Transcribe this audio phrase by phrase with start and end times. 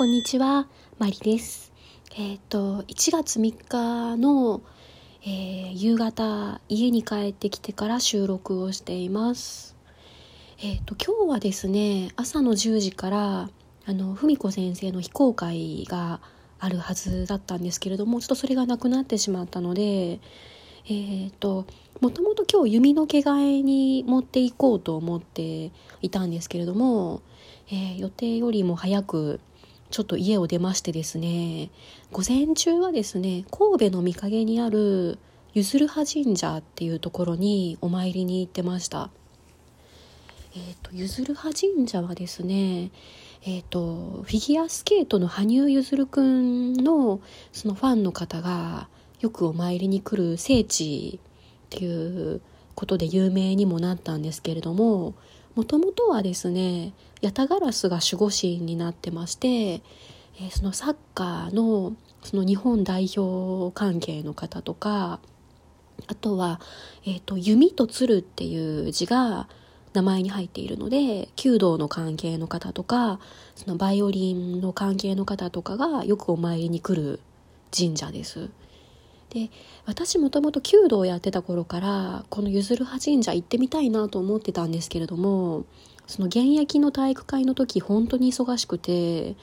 [0.00, 0.66] こんにちは、
[0.98, 1.74] マリです。
[2.16, 4.62] えっ、ー、と、1月3日の、
[5.22, 9.76] えー、夕方、家に帰ってきてから収録をしています。
[10.62, 13.50] えっ、ー、と、今日はですね、朝の10時から、
[13.84, 16.22] あの、文子先生の非公開が
[16.58, 20.18] あるはずだったんですけれども、ちょっとそれがなくなってしまったので、
[20.88, 21.66] えっ、と、
[22.00, 27.20] もともと今日弓の毛替えに持っていこうと思っていたんですけれども、
[27.70, 29.40] え予定よりも早く
[29.90, 31.70] ちょっと家を出ましてですね
[32.12, 35.18] 午前中はですね神戸の御影にある
[35.52, 39.10] ゆずるは神社っていうところにお参りに行ってました。
[40.54, 42.90] えっ、ー、とゆずるは神社はですね
[43.42, 47.20] えっ、ー、とフィギュアスケートの羽生結弦くんの
[47.52, 48.88] そのファンの方が
[49.20, 51.18] よくお参りに来る聖地
[51.66, 52.40] っていう
[52.74, 55.14] ことで有名にもなったんですけれども
[55.60, 65.20] もともとはですねヤタガラスが守護神になってまして、えー、そのサッカーのその日本代表関係の方とか
[66.06, 66.62] あとは、
[67.04, 69.48] えーと、弓と鶴っていう字が
[69.92, 73.20] 名前に入っているので弓道の関係の方とか
[73.54, 77.20] そのバイオリンの関係の方とかがよくお参りに来る
[77.70, 78.48] 神社です。
[79.30, 79.50] で
[79.86, 85.64] 私もともと弓道をやってた頃からこのゆずるは神社行ってみたいなと思ってたんですけれども
[86.06, 89.36] その現役の体育会の時本当に忙しくて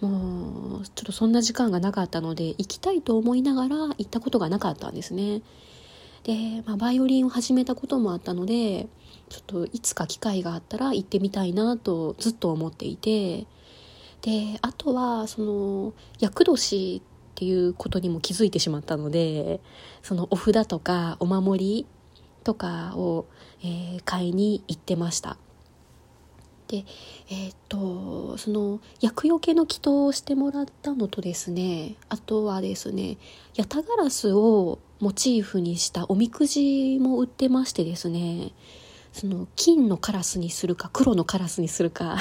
[0.00, 5.42] もうちょっとそんな時間がなかったので行きたいと思いながら行ったことがなかったんですね。
[6.24, 8.88] で、まあ、バイオリンを始めたこともあったので
[9.28, 13.46] ちょっといつか機会があったら行ってみたいなとずっと思っていて
[14.22, 19.60] であとはその厄年ってっていうことにも気づいてしまったので
[20.02, 21.86] そのお札とかお守り
[22.44, 23.26] とかを、
[23.62, 25.36] えー、買いに行ってました。
[26.68, 26.84] で
[27.28, 33.18] えっ、とその厄除けの祈祷をしてもらったのとですねあとはですね
[33.54, 38.50] ヤタガラスをモチーフにしたおみくじも売ってましてですね
[39.16, 42.18] その金のカラスにするか黒のカラスにするか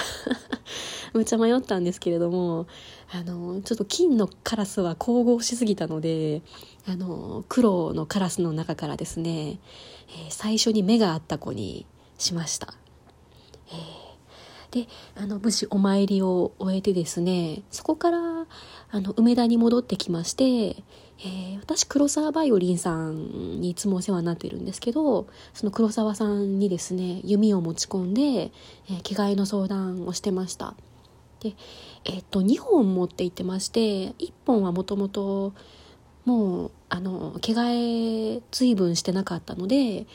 [1.14, 2.68] むっちゃ迷ったんですけれども
[3.12, 6.42] あのちょっと金のカラスは神々しすぎたので
[6.88, 9.60] あの黒のカラスの中からですね、
[10.08, 11.86] えー、最初に目があった子に
[12.18, 12.74] しました。
[13.68, 14.05] えー
[14.76, 18.18] であの無事お参りを終えてですねそこから
[18.92, 30.76] あの梅田に戻ってきまして、えー、私黒沢バイオリンさんにいつもお世話になってるんですけどその黒沢さんにですね弓を持ち込んで、えー、着替えの相談をしてました。
[31.40, 31.54] で
[32.04, 35.54] えっと2本持って行ってまして1本はもともと
[36.26, 40.06] もうあの着替え随分してなかったので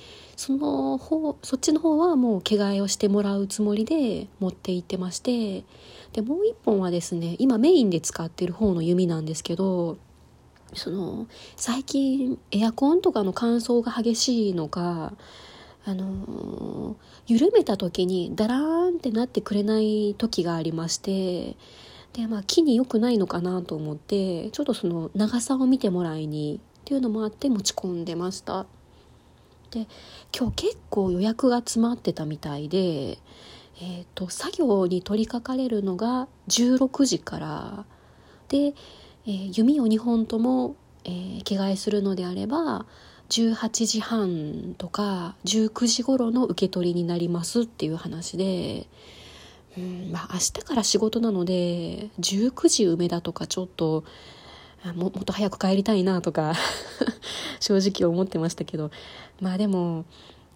[0.41, 5.65] その方そっちの方はもう着替えをしてもらうつもりで持って行ってまして
[6.15, 9.99] でもう一本はですね今メインで使ってる方の弓なんですけど
[10.73, 15.13] その最近エアコンとかの乾燥が激しいのか
[15.85, 16.97] あの
[17.27, 21.55] 緩めた時にダラーンってなってくれない時がありまして
[22.15, 28.65] でまあ木に良くないのかなと思ってちょっとその長さを見てもらいにっていうのもあって持ち込んでました。
[29.71, 29.87] で
[30.37, 37.85] 今日結構予約が詰まってたみたいで、えーと、作業に取り掛かれるのが16時から
[38.49, 38.75] で、
[39.27, 42.87] えー、弓を2本とも、えー、着替えするのであれば
[43.31, 48.87] 18時半とか19時頃の受け取りになりますっていう話で。
[49.79, 54.03] うんまあ、明日から仕事なので19時梅田とかちょっと
[54.95, 56.55] ももっと早く帰りたいなとか
[57.61, 58.91] 正直思ってましたけど。
[59.41, 60.05] まあでも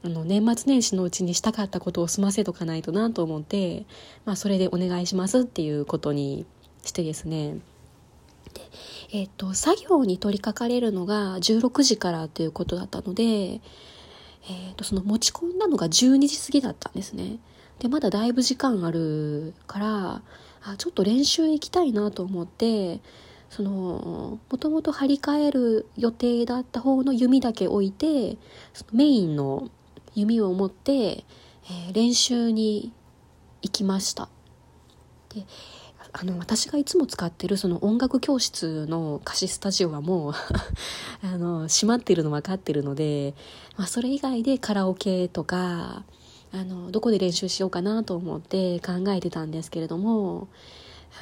[0.04, 3.86] あの年末年始のうちにしたかったことを済ませとかないとなと思って、
[4.26, 6.44] まあ、それでお願いしますっていうことに
[6.84, 7.54] してですね。
[8.52, 8.60] で、
[9.12, 17.38] えーと、作業に取り掛かれるのが16時からということだったので、えーとその持ち込んだのが12時過ぎだったんですね。
[17.78, 20.22] でまだだいぶ時間あるから
[20.62, 23.00] あちょっと練習行きたいなと思って
[23.54, 28.36] そのもともと張り替える予定だった方の弓だけ置いて
[28.72, 29.70] そのメインの
[30.16, 32.92] 弓を持って、えー、練習に
[33.62, 34.28] 行きました。
[35.32, 35.46] で
[36.12, 40.32] あの私がいつも使ってるその音楽教室の貸しスタジオはもう
[41.22, 43.36] あの閉まってるの分かってるので、
[43.76, 46.04] まあ、それ以外でカラオケとか
[46.50, 50.48] あのどこで練習しようかなと思って考えてたんですけれども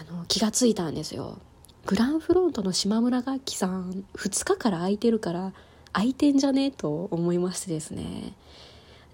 [0.00, 1.37] あの気がついたんですよ。
[1.84, 5.52] グランフロントの島村楽器さん2日から空いてるから
[5.93, 6.70] 空いてんじゃね？
[6.70, 8.34] と思いましてですね。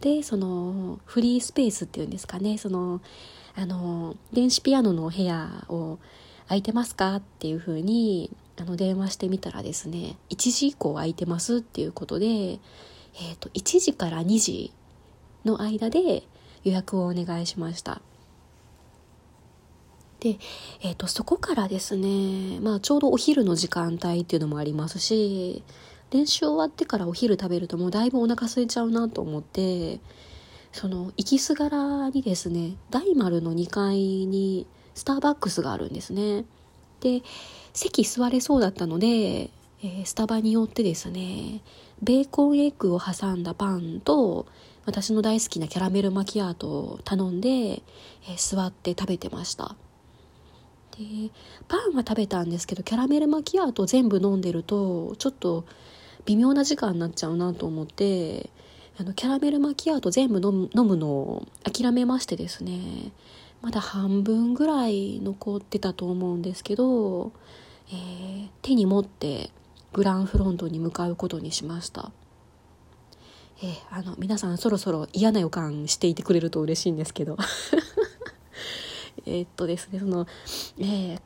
[0.01, 2.59] でそのフリースペースっていうんですかね。
[2.59, 3.01] その
[3.57, 5.99] あの電子ピアノの部屋を
[6.47, 7.17] 空いてますか？
[7.17, 8.31] っていうふうに
[8.61, 14.73] あの電話してみたらですね1時以降空いてますっていうことで、えーと、1時から2時
[15.45, 16.23] の間で
[16.65, 18.03] 予約をお願いしました。
[20.21, 20.39] で、
[20.83, 25.63] えーと、そこからですね、まあ、ちょうどお昼の時間帯っていうのもありますし
[26.11, 30.01] 練習終わってからお昼食べるともうだいぶお腹空いちゃうなと思って
[30.73, 36.45] その行きすがらにですね大丸の2階にスターバックスがあるんですね。
[37.01, 37.23] で
[37.73, 41.63] 席座れそうだったので、えー、スタバによってですね
[42.03, 44.47] ベーコンエッグを挟んだパンと
[44.85, 49.77] 私の大好きなキャラメルマキアートを頼んで、えー、座って食べてました。
[50.99, 51.31] で
[51.69, 55.65] パンは食べたんですけどキャラメルマキアート全部飲んでるとちょっと
[56.27, 58.51] 微妙な時間になっちゃうなと思って
[58.99, 63.13] あのキャラメルマキアート全部飲む飲むのを諦めましてですね
[63.63, 67.33] まだ半分ぐらい残ってたと思うんですけど、
[67.91, 69.51] えー、手に持って
[69.93, 72.13] グランフロントに向かうことにしました。
[73.61, 77.37] えー、あの皆さんそろそろ嫌な予感していてくれると嬉しいんですけど
[79.29, 80.27] えっとですねその、
[80.79, 81.21] えー、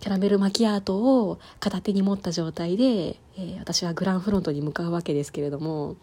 [0.00, 5.96] キャラメルマキアートを片手に持った状態で、えー、私はグランフロントに向かうわけですけれども、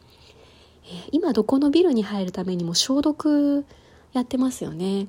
[0.85, 3.65] え、今どこのビルに入るためにも消毒
[4.13, 5.07] やってますよね。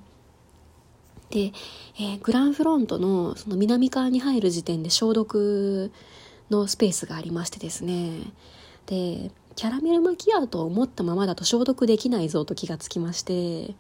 [1.31, 1.53] で、
[2.01, 5.93] え、グランフロントのその南側に入る時点で消毒
[6.51, 8.21] のスペースがありましてですね
[8.87, 13.75] でキャラメルマキアートを持ったままだと消毒できないぞと気がつきまして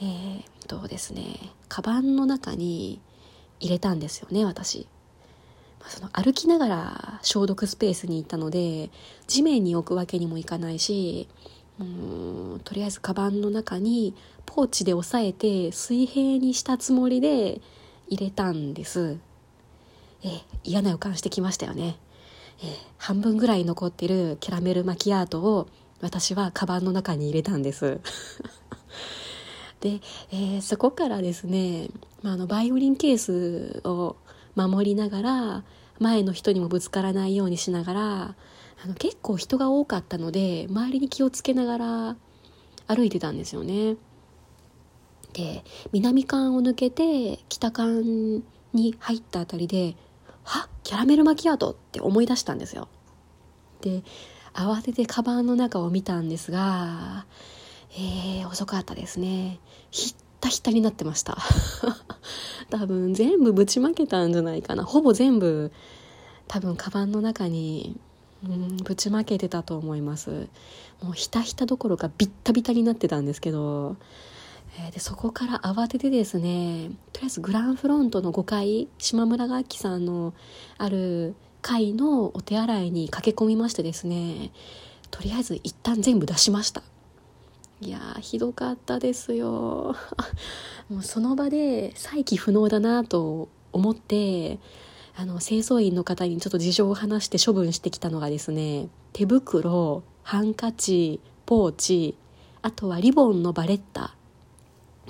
[0.00, 3.00] えー、っとですねカバンの中に
[3.60, 4.86] 入れたんですよね私。
[5.86, 8.90] その歩きながら消毒スペースに行ったので
[9.26, 11.28] 地面に置くわけにもいかないし
[11.80, 14.14] うんとりあえずカバンの中に
[14.44, 17.60] ポーチで押さえて水平にしたつもりで
[18.08, 19.18] 入れたんです。
[20.24, 20.28] え
[20.64, 21.96] 嫌な予感してきましたよね、
[22.62, 25.68] え半分ぐらい残ってるキャラメルマキアートを
[26.00, 28.00] 私はカバンの中に入れたんです。
[29.80, 31.88] で、えー、そこからですね、
[32.22, 34.16] まあ、あのバイオリンケースを
[34.56, 35.64] 守りながら
[36.00, 38.34] 前の人にもぶつからないようにしながら
[38.84, 42.16] あの結構人が多かったので周りに気をつけながら
[42.86, 43.96] 歩いてたんですよね。
[45.32, 48.42] で南館を抜けて北館
[48.72, 49.94] に入ったあたりで
[50.42, 52.88] 「はキャラメルマキアート!」って思い出したんですよ。
[53.80, 54.02] で
[54.54, 57.26] 慌ててカバンの中を見たんですが
[57.92, 59.58] えー、遅かったですね。
[59.90, 61.38] ひったひたになってました。
[62.70, 64.84] 多分全部ぶちまけたんじゃないかな。
[64.84, 65.72] ほぼ全部
[66.48, 67.98] 多分カバンの中に
[68.44, 70.48] うんぶちまけてたと思います
[71.02, 73.96] もうひたひたどころかビッタビタになってたんですけど、
[74.78, 80.34] えー、でそこから慌ててですねとりあえずグランフロントの5階島村楽器さんの
[80.78, 84.52] ある階のお手洗いに駆け込みましてですね
[85.10, 86.82] とりあえず一旦全部出しました
[87.80, 89.94] いやひどかったですよ。
[90.90, 94.58] もうその場で再起不能だなと思って
[95.16, 102.16] あの清掃員の方にちょっと事情を話して処分してきたのがですね手袋ハンカチポーチ
[102.62, 104.14] あとはリボンのバレッタ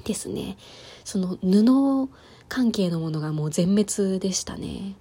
[0.05, 0.57] ですね。
[1.05, 2.09] その布
[2.49, 4.95] 関係のものがもう全滅でしたね。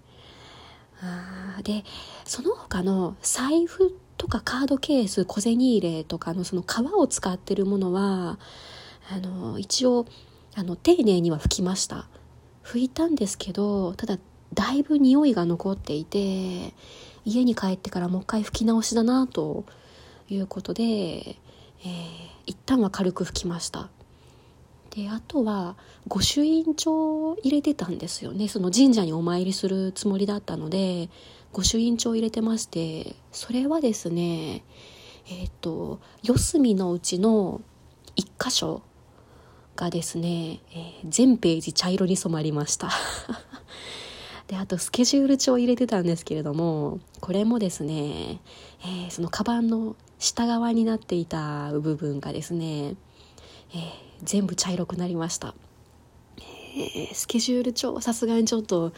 [1.02, 1.84] あで
[2.26, 8.40] その他の財布とかカードケース小銭入れとかのその革を使ってるものは
[9.10, 10.06] あの一応
[10.56, 12.08] あの丁寧には拭きました。
[12.64, 14.18] 拭いたんですけどただ
[14.54, 16.74] だいぶ匂いが残っていて
[17.24, 19.66] 家に帰ってからもう一回拭き直しだなと
[20.30, 21.38] いうことで、えー、
[22.46, 23.90] 一旦は軽く拭きました。
[24.90, 25.76] であとは
[26.08, 28.48] 御朱印帳を入れてたんですよね。
[28.48, 31.10] その神社にお参りするつもりだったので
[31.58, 34.64] 御朱印帳入れてましてそれはですね
[35.28, 37.62] えっ、ー、と四隅のうちの
[38.16, 38.84] 1箇所
[39.76, 42.92] がですね、えー、全ページ茶色に染まりました。
[44.48, 48.40] であとスケジュール帳入れてたんですけれどもこれもですね、
[48.82, 52.96] えー、そのカバンの下側になっていた部分がですね、
[53.72, 53.90] えー、
[54.24, 55.54] 全部茶色くなりました、
[56.40, 58.94] えー、スケジュール帳さすがにちょっと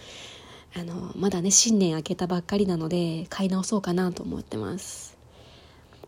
[0.76, 5.18] あのまだね新年明けたばっかりなので買い直そうかなと思ってます。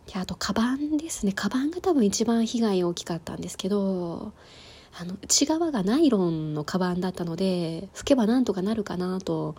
[0.07, 1.33] であとカバンですね。
[1.33, 4.33] カバンが多分一番被害大きかったんですけど
[4.99, 9.55] あの内側がナイロンのカバンだったので拭けばなんとかなるかなと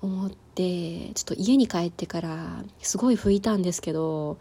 [0.00, 4.38] 思ってちょっと家に帰ってからすごい拭いたんですけど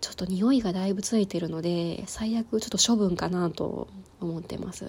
[0.00, 3.88] ちょっと匂いがだいぶついてるので最悪ちょっと処分かなと
[4.20, 4.86] 思ってます。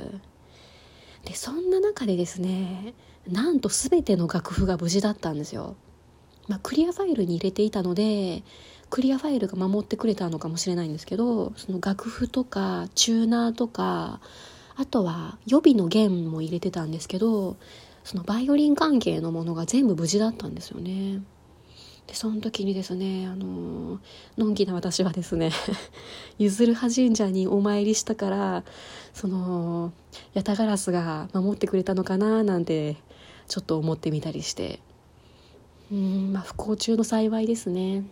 [1.25, 2.93] でそんな中でですね
[3.29, 5.75] なんと全ての楽譜が無事だったんですよ、
[6.47, 8.43] まあ、クリアファイルに入れていたので
[8.89, 14.21] クリアファイルが守ってくれたのかもしれないんですけどその楽譜とかチューナーとか
[14.75, 17.57] あとは予備の弦も入れてたんですけど
[18.03, 21.21] そのバイオリン関係のものが全部無事だったんですよね。
[22.07, 23.99] でその時にですねあの
[24.37, 25.51] のんきな私はですね
[26.39, 28.63] 譲る葉神社にお参りしたから
[29.13, 29.91] その
[30.33, 32.95] ヤタガラスが守ってくれたのかななんて
[33.47, 34.79] ちょっと思ってみたりして。
[35.91, 38.03] うんまあ不幸中の幸いですね。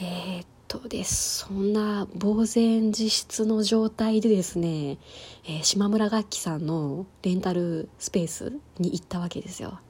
[0.00, 1.46] えー、っとです。
[1.46, 4.98] そんな呆然自失の状態でですね、
[5.44, 9.80] えー、島村楽器さんのレンタルスペースに行ったわけですよ。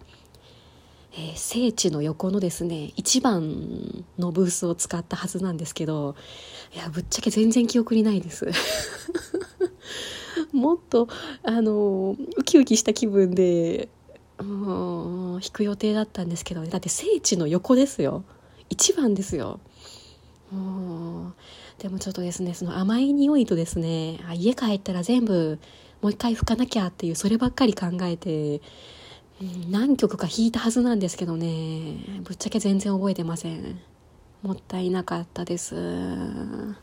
[1.13, 6.15] えー、聖地の横のですね1番のブースを使ったはずなんですけど
[6.73, 8.47] いやぶっちゃけ全然記憶にないです。
[10.53, 11.09] もっと
[11.43, 13.89] あのウキウキした気分で
[14.39, 18.25] 弾く予定だったんですけどだって聖地の横ですよ。
[18.71, 19.61] 1番ですよ。
[21.79, 25.59] でもちょっとですねその甘い匂いとですねあ家帰ったら全部
[26.01, 28.61] もう一回拭かなきゃっていうそればっかり考えて
[29.71, 31.99] 何曲か弾いたはずなんですけどね。
[32.25, 33.79] ぶっちゃけ全然覚えてません。
[34.43, 36.77] もったいなかったです、うん、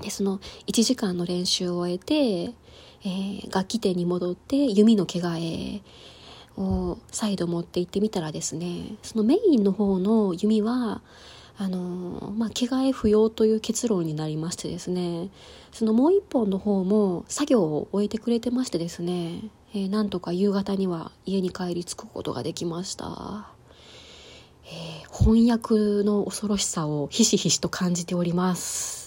[0.00, 5.82] でその1時間の練習を終えて、えー、楽器店に戻って弓の毛替え
[6.60, 11.00] を再度持って行ってみたらですねそのメインの方の弓は
[11.62, 15.28] あのまあ、着替え不要という結論になりましてですね
[15.72, 19.42] そのもう一本の方も作業を終えてくれてましてですね、
[19.74, 23.50] えー、なんとか夕方には家に帰り着くことができました、
[24.64, 28.99] えー、翻訳の恐ろしさをひしひしと感じております。